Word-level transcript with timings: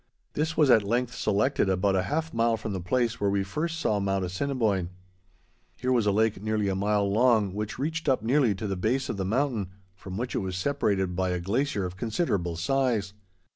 This 0.33 0.57
was 0.57 0.71
at 0.71 0.81
length 0.81 1.13
selected 1.13 1.69
about 1.69 1.95
a 1.95 2.01
half 2.01 2.33
mile 2.33 2.57
from 2.57 2.73
the 2.73 2.81
place 2.81 3.21
where 3.21 3.29
we 3.29 3.43
first 3.43 3.79
saw 3.79 3.99
Mount 3.99 4.25
Assiniboine. 4.25 4.89
Here 5.77 5.91
was 5.91 6.07
a 6.07 6.11
lake 6.11 6.41
nearly 6.41 6.69
a 6.69 6.75
mile 6.75 7.07
long, 7.07 7.53
which 7.53 7.77
reached 7.77 8.09
up 8.09 8.23
nearly 8.23 8.55
to 8.55 8.65
the 8.65 8.75
base 8.75 9.09
of 9.09 9.17
the 9.17 9.25
mountain, 9.25 9.69
from 9.93 10.17
which 10.17 10.33
it 10.33 10.39
was 10.39 10.57
separated 10.57 11.15
by 11.15 11.29
a 11.29 11.39
glacier 11.39 11.85
of 11.85 11.97
considerable 11.97 12.55
size. 12.55 13.13